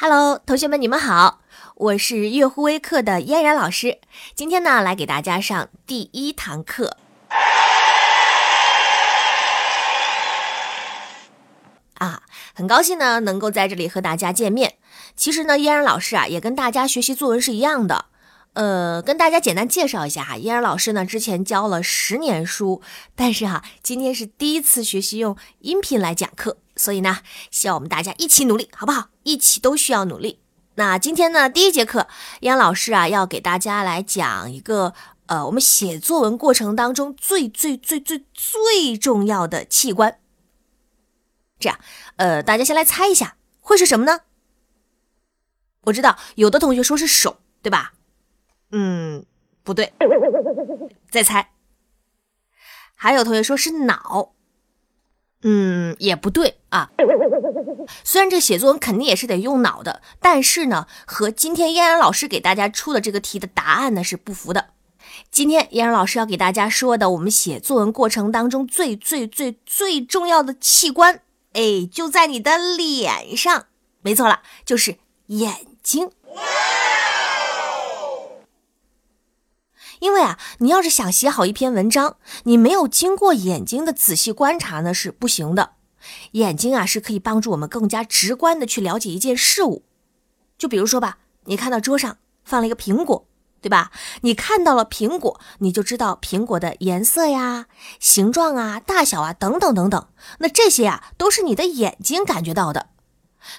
[0.00, 1.40] Hello，同学们，你们好，
[1.74, 3.98] 我是月乎微课的嫣然老师。
[4.32, 6.96] 今天呢，来给大家上第一堂课。
[11.94, 12.22] 啊，
[12.54, 14.74] 很高兴呢，能够在这里和大家见面。
[15.16, 18.04] 其实呢，嫣然老师啊，也跟大家学习作文是一样的。
[18.52, 22.80] 呃，跟大家简单介绍一下哈，嫣然老师呢，之前教了十年书，
[23.16, 26.58] 但是哈，今天是第一次学习用音频来讲课。
[26.78, 27.18] 所以呢，
[27.50, 29.08] 希望我们大家一起努力，好不好？
[29.24, 30.40] 一起都需要努力。
[30.76, 32.06] 那今天呢，第一节课，
[32.40, 34.94] 杨老师啊，要给大家来讲一个，
[35.26, 40.20] 呃，我们写作文过程当中最最最最最重要的器官。
[41.58, 41.78] 这样，
[42.14, 44.20] 呃，大家先来猜一下，会是什么呢？
[45.82, 47.94] 我知道有的同学说是手，对吧？
[48.70, 49.26] 嗯，
[49.64, 49.92] 不对，
[51.10, 51.50] 再猜。
[52.94, 54.34] 还有同学说是脑。
[55.42, 56.90] 嗯，也不对啊。
[58.04, 64.70] 虽然这写作文肯定也是得用脑的，但是呢，和今天嫣然老师给大家出的这个题的答案呢是不符的。
[65.30, 71.20] 今天嫣然老师要给大家说的，我们写作文过程当中最最最最重要的器官，
[71.52, 73.66] 哎，就在你的脸上。
[74.02, 76.10] 没错了，就是眼睛。
[80.00, 85.72] 因为啊，你要是想写好一篇文章，你没有经过眼睛的仔细观察呢，是不行的。
[86.32, 89.84] 眼睛啊，是可以帮助我们更加直观的去了解一件事物。
[90.56, 93.26] 就比如说吧，你看到桌上放了一个苹果，
[93.60, 93.90] 对吧？
[94.22, 97.66] 你看到了苹果，你就知道苹果的颜色呀、
[97.98, 100.06] 形状啊、大小啊等等等等。
[100.38, 102.90] 那这些啊，都是你的眼睛感觉到的。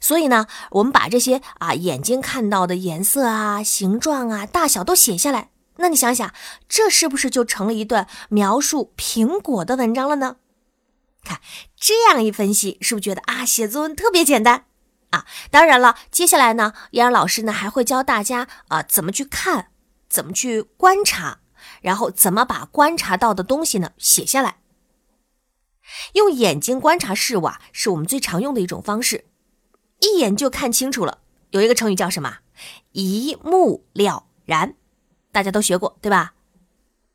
[0.00, 5.50] 所以呢，我们把这些啊眼睛看到的颜色啊、形状啊、大小都写下来。
[5.78, 6.32] 那你想想，
[6.68, 10.36] 这是不是就成了一段描述苹果的文章了呢？
[11.24, 11.40] 看
[11.76, 14.64] 这样一分析，是不是觉得啊，写作文特别简单
[15.10, 15.26] 啊？
[15.50, 19.70] 当然了，接下来呢，嫣然老师呢还会教大家啊，怎么去看，
[20.08, 21.40] 怎么去观察，
[21.82, 24.58] 然后怎么把观察到的东西呢写下来。
[26.14, 29.26] 用眼睛观察事物啊，是我们最常用的一种方式，
[30.00, 31.18] 一眼就看清楚了。
[31.50, 32.38] 有一个成语叫什么？
[32.92, 34.74] 一目了然。
[35.38, 36.32] 大家都学过对吧？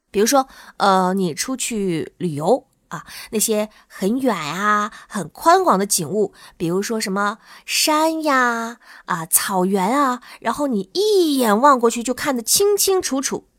[0.09, 0.47] 比如说，
[0.77, 13.49] 呃，你出去旅游啊，那些很远啊、很宽广的景物，比如说什么山呀、啊草原啊，然后你一眼望过去就看得清清楚楚。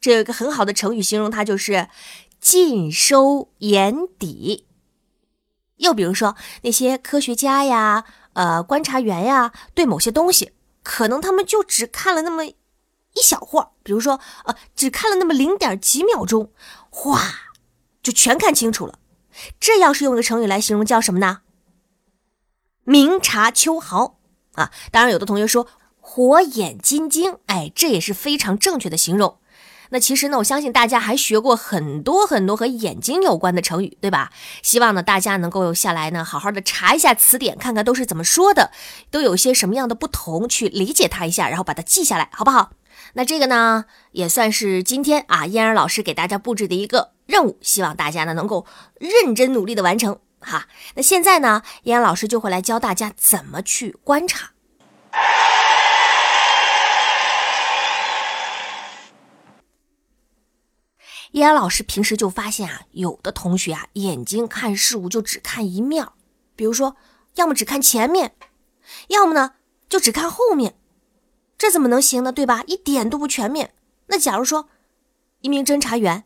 [0.00, 1.88] 这有一个很好的成语形容它，就是
[2.40, 4.66] 尽收眼底。
[5.76, 12.44] 又比如说那些科学家呀、呃观察员呀，对某些东西，可能他们就只看了那么。
[13.14, 16.52] 一小会儿，比如说，呃，只看了那么零点几秒钟，
[16.90, 17.20] 哗，
[18.02, 18.98] 就全看清楚了。
[19.60, 21.40] 这要是用一个成语来形容，叫什么呢？
[22.84, 24.18] 明察秋毫
[24.54, 24.72] 啊！
[24.90, 25.68] 当然，有的同学说
[26.00, 29.38] 火眼金睛，哎，这也是非常正确的形容。
[29.92, 34.30] 那其实呢，我相信大家还学过很多很多和眼睛有关的成语，对吧？
[34.62, 38.70] 希望呢，大家能够下来呢，好好的查一下词典，看看都是怎么说的，
[39.10, 42.70] 都有些什么样的不同，去理解它一下，然后把它记下来，好不好？
[43.12, 48.64] 那这个呢，也算是今天啊，嫣儿老师给大家布置的一个任务，希望大家呢能够
[48.98, 50.68] 认真努力的完成哈。
[50.94, 54.52] 那现在呢，嫣儿老师就会来教大家怎么去观察。
[61.42, 66.06] 嫣然老师平时就发现啊，有的同学啊，眼睛看事物就只看一面，
[66.54, 66.94] 比如说，
[67.34, 68.36] 要么只看前面，
[69.08, 69.54] 要么呢
[69.88, 70.78] 就只看后面。
[71.58, 72.30] 这怎么能行呢？
[72.30, 72.62] 对吧？
[72.68, 73.74] 一点都不全面。
[74.06, 74.68] 那假如说，
[75.40, 76.22] 一名侦查员，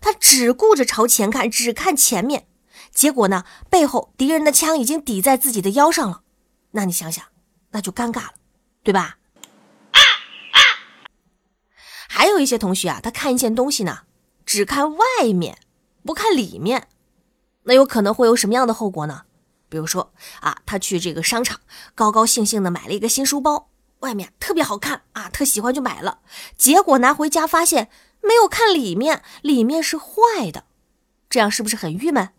[0.00, 2.48] 他只顾着朝前看，只看前面，
[2.90, 6.22] 结果呢，背后敌人的枪已经抵在自己的腰上了，
[6.72, 7.24] 那你想想，
[7.70, 8.32] 那就尴尬了，
[8.82, 9.18] 对吧？
[9.92, 10.00] 啊
[10.50, 10.58] 啊
[12.08, 14.00] 还有一些同学啊，他看一件东西呢，
[14.46, 15.58] 只看外面，
[16.04, 16.88] 不看里面，
[17.64, 19.24] 那有可能会有什么样的后果呢？
[19.68, 21.60] 比如说啊，他去这个商场，
[21.96, 23.68] 高高兴兴的买了一个新书包。
[24.00, 26.20] 外面特别好看啊，特喜欢就买了，
[26.56, 27.90] 结果拿回家发现
[28.22, 30.64] 没有看里面，里面是坏的，
[31.28, 32.28] 这样是不是很郁闷？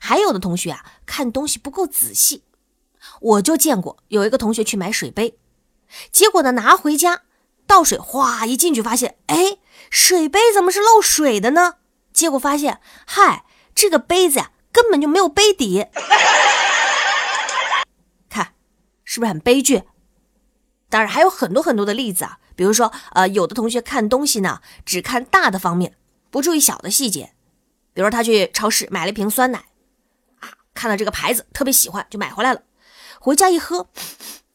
[0.00, 2.44] 还有的同学啊，看东西不够仔细，
[3.20, 5.36] 我就见过有一个同学去买水杯，
[6.10, 7.24] 结果呢拿回家
[7.68, 9.58] 倒水，哗一进去发现，哎，
[9.90, 11.74] 水杯怎么是漏水的呢？
[12.12, 13.44] 结果发现，嗨，
[13.74, 15.86] 这个杯子呀根本就没有杯底。
[18.28, 18.54] 看
[19.04, 19.84] 是不是很悲剧？
[20.88, 25.96] 当然还有很多很多的例子啊，比如说，呃，有的同学看东西呢，只看大的方面，
[26.30, 27.34] 不注意小的细节。
[27.92, 29.58] 比如他去超市买了一瓶酸奶，
[30.40, 32.62] 啊，看到这个牌子特别喜欢，就买回来了。
[33.20, 33.90] 回家一喝，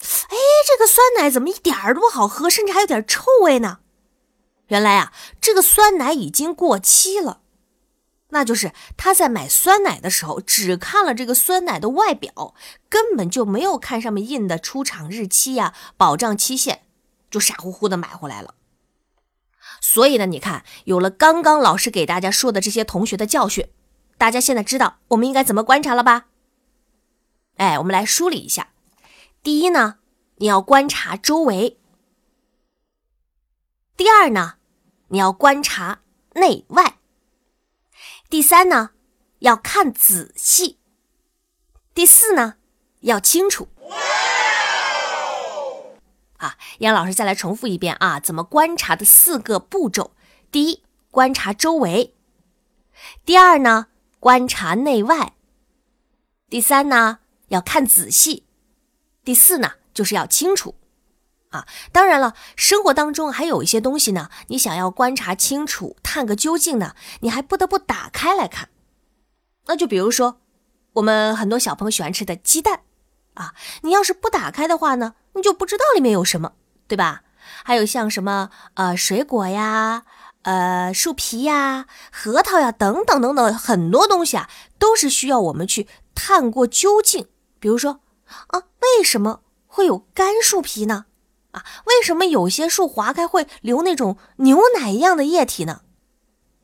[0.04, 3.80] 哎，这个酸奶怎么一点儿都不好喝，甚至还有点臭味呢？
[4.68, 7.42] 原来啊，这个酸奶已经过期了。
[8.30, 12.56] 那就是他在买酸奶的时候，只看了这个酸奶的外表，
[12.90, 16.82] 根本就没有看上面印的出厂日期呀、保障期限，
[17.30, 18.56] 就傻乎乎的买回来了。
[19.80, 23.68] 所以呢，你看，有了刚刚老师给大家说的这些同学的教训，
[24.18, 26.26] 大家现在知道我们应该怎么观察了吧？
[27.58, 28.73] 哎，我们来梳理一下。
[29.44, 29.98] 第一呢，
[30.38, 31.76] 你要观察周围；
[33.98, 34.54] 第二呢，
[35.10, 36.00] 你要观察
[36.36, 36.94] 内外；
[38.30, 38.92] 第三呢，
[39.40, 40.78] 要看仔细；
[41.94, 42.56] 第四呢，
[43.02, 43.68] 要清楚。
[46.38, 50.16] 啊，杨老师再来重复一遍啊，怎么观察的四个步骤：
[50.52, 52.14] 第一，观察周围；
[53.26, 53.88] 第二呢，
[54.22, 55.34] 观察内外；
[56.50, 57.20] 第三呢，
[57.50, 58.44] 要看仔细；
[59.24, 60.76] 第四呢，就是要清楚。
[61.50, 68.70] 啊，当然了，生活当中还有一些东西呢，你想要观察清楚、探个究竟呢，你还不得不打开来看。
[69.68, 70.42] 那就比如说，
[70.94, 72.82] 我们很多小朋友喜欢吃的鸡蛋。
[73.36, 76.54] 啊，你要是不打开的话呢，你就不知道里面有什么，
[76.88, 77.24] 对吧？
[77.64, 80.04] 还有像什么呃水果呀、
[80.44, 87.28] 呃树皮呀、核桃呀等等等等很多东西啊，都是需要我们去探过究竟。
[87.60, 88.02] 比如说
[88.48, 91.06] 啊，为什么会有干树皮呢？
[91.52, 95.82] 啊，为什么有些树划开会流那种牛奶一样的液体呢？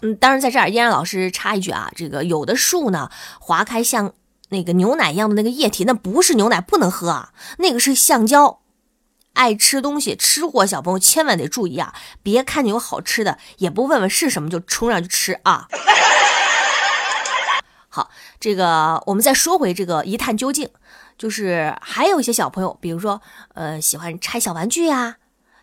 [0.01, 4.13] 嗯，当然在这儿，依然老师插一句啊，这个有的树呢划开像。
[4.51, 7.33] 那个牛奶一样的那个液体，那不是牛奶，不能喝啊！
[7.59, 8.61] 那个是橡胶。
[9.33, 11.93] 爱吃东西、吃货小朋友千万得注意啊！
[12.23, 15.67] 别看见有好吃的，也不问问是什么就冲上去吃啊！
[17.89, 20.67] 好，这个我们再说回这个一探究竟，
[21.19, 23.21] 就是还有一些小朋友，比如说
[23.53, 25.17] 呃喜欢拆小玩具呀、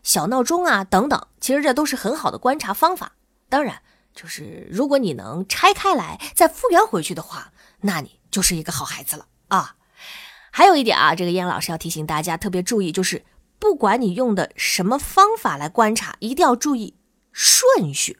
[0.04, 3.16] 小闹钟啊等等，其实这都是很好的观察方法。
[3.48, 3.82] 当然，
[4.14, 7.50] 就是如果你能拆开来再复原回去的话，
[7.80, 8.20] 那你。
[8.28, 9.76] 就是一个好孩子了啊！
[10.50, 13.24] 还有一点啊，这个燕老师要提醒大家特别注意，就是
[13.58, 16.96] 不管你用的什么方法来观察，一定要注意
[17.32, 18.18] 顺序。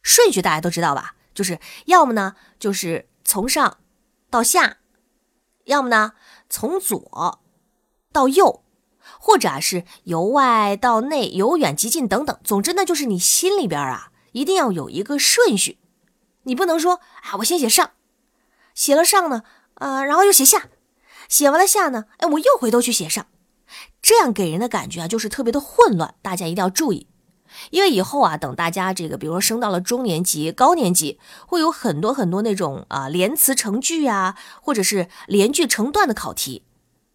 [0.00, 1.16] 顺序大家都知道吧？
[1.34, 3.78] 就是要么呢，就是从上
[4.30, 4.76] 到下；
[5.70, 6.14] 要么呢，
[6.48, 7.40] 从左
[8.12, 8.64] 到右，
[9.20, 12.36] 或者是由外到内、由远及近等等。
[12.42, 15.78] 总之呢，就是你心里边啊，一定要有一个顺序。
[16.42, 17.92] 你不能说啊，我先写上。
[18.74, 19.44] 写了上呢，
[19.74, 20.68] 呃，然后又写下，
[21.28, 23.26] 写完了下呢，哎，我又回头去写上，
[24.02, 26.16] 这样给人的感觉啊，就是特别的混乱。
[26.20, 27.06] 大家一定要注意，
[27.70, 36.64] 因为以后啊，等大家这个，比如说升到了中年级、高年级，会有很多很多那种啊连词成句啊，或者是连句成段的考题，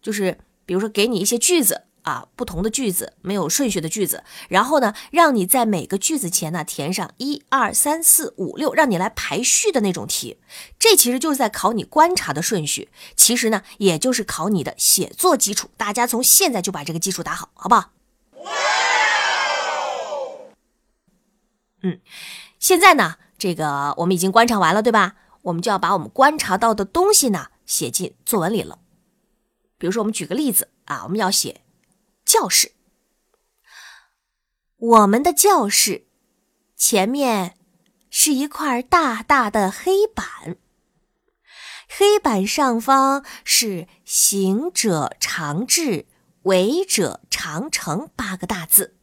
[0.00, 1.82] 就是比如说给你一些句子。
[2.06, 10.38] 啊，不同的句子没有顺序的句子，然后呢，让你在每个句子前呢填上一二三四五六，让你来排序的那种题。
[10.78, 15.68] 这其实就是在考你观察的顺序，其实呢，也就是考你的写作基础。
[15.76, 17.90] 大家从现在就把这个基础打好，好不好？
[21.86, 22.00] 嗯，
[22.58, 25.14] 现在呢，这个我们已经观察完了，对吧？
[25.42, 28.80] 我们就要把我们观察到的东西呢写进作文里了。
[29.78, 31.60] 比如说，我们举个例子啊，我们要写。
[32.24, 32.72] 教室，
[34.76, 36.08] 我们的教室
[36.76, 37.56] 前面
[38.10, 40.56] 是一块大大的黑板，
[41.88, 46.06] 黑板上方是“行者常至，
[46.42, 48.95] 为者常成”八个大字。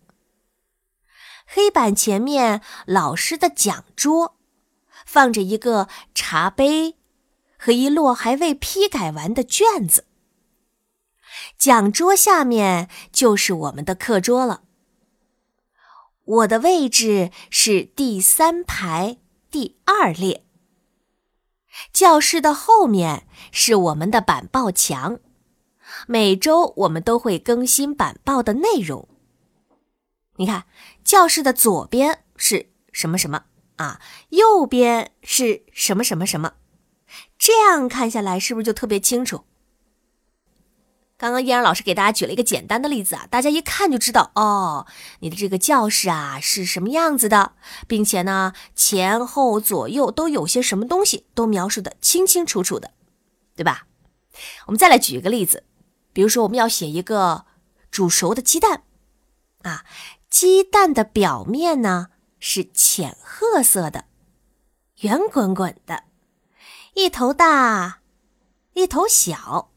[1.56, 4.38] 黑板前面，老师的讲桌
[5.06, 6.96] 放着一个茶杯
[7.60, 10.06] 和一摞还未批改完的卷子。
[11.56, 14.64] 讲桌下面就是我们的课桌了。
[16.26, 19.20] 我的位置是第三排
[19.52, 20.44] 第二列。
[21.92, 25.20] 教室的后面是我们的板报墙，
[26.08, 29.08] 每周我们都会更新板报的内容。
[30.38, 30.66] 你看，
[31.04, 33.44] 教室的左边是什么什么
[33.78, 34.00] 啊？
[34.30, 36.54] 右边是什么什么什么？
[37.38, 39.44] 这样看下来，是不是就特别清楚？
[41.16, 44.88] 刚刚依然老师给大家举了一个简单的例子啊，大家一看就知道哦，
[45.20, 47.54] 你的这个教室啊是什么样子的，
[47.88, 52.92] 并且呢前后左右都有些什么东西，都描述的清清楚楚的，
[53.56, 53.88] 对吧？
[54.66, 55.64] 我们再来举一个例子，
[56.12, 57.46] 比如说我们要写一个
[57.90, 58.84] 煮熟的鸡蛋
[59.62, 59.86] 啊，
[60.34, 62.08] 鸡蛋的表面呢
[62.40, 64.06] 是浅褐色的，
[65.02, 66.06] 圆滚滚的，
[66.96, 68.00] 一头大，
[68.74, 69.70] 一头小，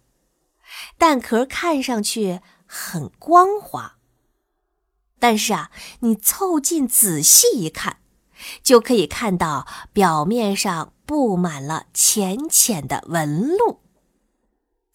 [0.96, 3.98] 蛋壳看上去很光滑。
[5.18, 5.70] 但是啊，
[6.00, 7.98] 你凑近仔细一看，
[8.62, 13.82] 就可以看到表面上布满了浅浅的纹路。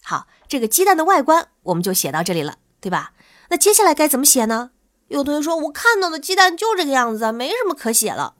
[0.01, 3.13] 好，这个鸡蛋的外观我们就写到这里了，对吧？
[3.49, 4.71] 那接下来该怎么写呢？
[5.11, 8.35] 有同学说，我看到的鸡蛋就这个样子，没什么可写了。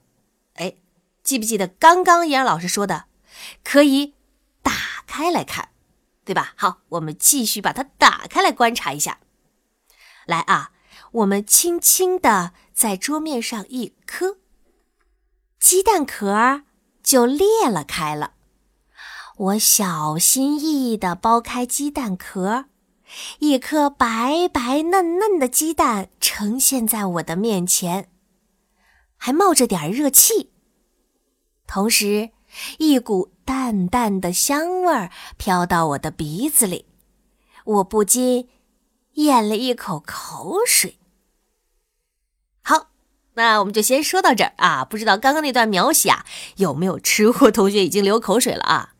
[0.54, 0.76] 哎，
[1.22, 3.04] 记不记得刚刚依然老师说的，
[3.62, 4.14] 可以
[4.62, 4.72] 打
[5.06, 5.68] 开来看，
[6.24, 6.54] 对吧？
[6.56, 9.18] 好，我们继续把它打开来观察一下。
[10.24, 10.72] 来啊，
[11.12, 14.38] 我们轻轻的在桌面上一磕，
[15.60, 16.62] 鸡蛋壳
[17.02, 18.32] 就裂了开了。
[19.36, 22.64] 我小心翼翼的剥开鸡蛋壳，
[23.40, 28.08] 一颗白白嫩嫩的鸡蛋呈现在我的面前，
[29.16, 30.50] 还冒着点热气。
[31.66, 32.30] 同时，
[32.78, 36.86] 一股淡淡的香味儿飘到我的鼻子里，
[37.64, 38.48] 我不禁
[39.14, 40.98] 咽了一口口水。
[42.62, 42.90] 好，
[43.34, 44.84] 那我们就先说到这儿啊！
[44.84, 46.26] 不知道刚刚那段描写啊，
[46.56, 48.91] 有没有吃货同学已经流口水了啊？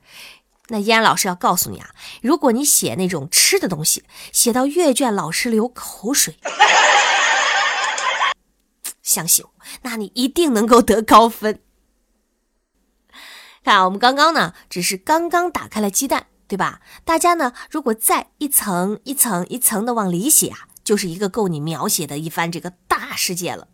[0.69, 1.91] 那依然老师要告诉你啊，
[2.23, 6.39] 如果你写那种吃的东西，写到阅卷老师流口水，
[9.03, 9.53] 相信我，
[9.83, 11.61] 那你一定能够得高分。
[13.65, 16.81] 看，我们刚刚呢，只是刚刚打开了鸡蛋，对吧？
[17.05, 23.69] 大家呢，如果再一层一层一层的往里写啊，就是一个够你描写的一番这个大世界了。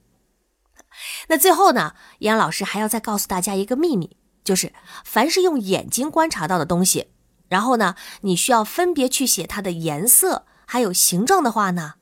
[1.28, 4.17] 那最后呢，依然老师还要再告诉大家一个秘密。
[4.48, 4.72] 就是，
[5.04, 7.08] 凡是用眼睛观察到的东西，
[7.50, 11.96] 然后呢，你需要分别去写它的颜色还有形状的话呢，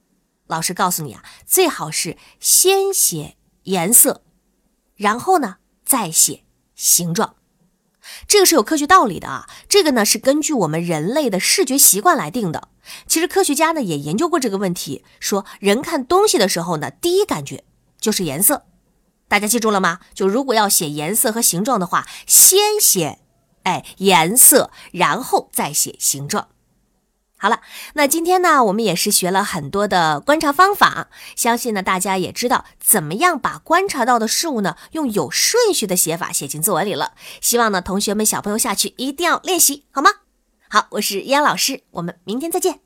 [0.47, 3.35] 老师告诉你啊，最好是先写
[3.65, 4.23] 颜色，
[4.95, 6.45] 然后呢再写
[6.77, 7.35] 形状。
[8.29, 12.69] 这个是有科学道理的啊，这个呢是根据我们人类的视觉习惯来定的。
[13.09, 17.65] 其实科学家呢也研究过这个问题，说人看东西的时候呢，第一感觉
[18.01, 18.67] 就是颜色。
[19.29, 20.01] 大家记住了吗？
[20.15, 23.19] 就如果要写颜色和形状的话，先写
[23.65, 26.49] 哎颜色，然后再写形状。
[27.39, 27.61] 好了，
[27.95, 37.13] 那今天呢，我们也是学了很多的观察方法，相信呢大家也知道怎么样把观察到的事物呢，用有顺序的写法写进作文里了。
[37.43, 40.11] 希望呢同学们小朋友下去一定要练习，好吗？
[40.69, 42.86] 好，我是依安老师，我们明天再见。